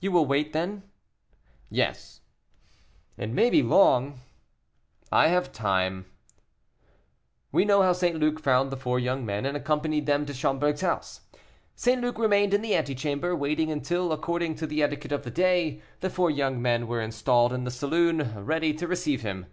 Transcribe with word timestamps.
"You 0.00 0.12
will 0.12 0.24
wait, 0.24 0.54
then?" 0.54 0.82
"Yes." 1.68 2.22
"It 3.18 3.28
may 3.28 3.50
be 3.50 3.62
long." 3.62 4.20
"I 5.12 5.28
have 5.28 5.52
time." 5.52 6.06
We 7.52 7.66
know 7.66 7.82
how 7.82 7.92
St. 7.92 8.16
Luc 8.18 8.40
found 8.40 8.70
the 8.72 8.78
four 8.78 8.98
young 8.98 9.26
men, 9.26 9.44
and 9.44 9.54
accompanied 9.54 10.06
them 10.06 10.24
to 10.24 10.32
Schomberg's 10.32 10.80
house. 10.80 11.20
St. 11.76 12.00
Luc 12.00 12.18
remained 12.18 12.54
in 12.54 12.62
the 12.62 12.74
ante 12.74 12.94
chamber, 12.94 13.36
waiting 13.36 13.70
until, 13.70 14.10
according 14.10 14.54
to 14.54 14.66
the 14.66 14.82
etiquette 14.82 15.12
of 15.12 15.22
the 15.22 15.30
day, 15.30 15.82
the 16.00 16.08
four 16.08 16.30
young 16.30 16.62
men 16.62 16.86
were 16.86 17.02
installed 17.02 17.52
in 17.52 17.64
the 17.64 17.70
saloon 17.70 18.34
ready 18.42 18.72
to 18.72 18.88
receive 18.88 19.20
him. 19.20 19.44